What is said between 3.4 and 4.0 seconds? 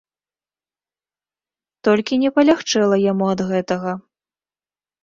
гэтага.